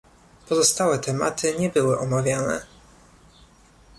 Pozostałe 0.49 0.99
tematy 0.99 1.55
nie 1.59 1.69
były 1.69 1.99
omawiane 1.99 2.61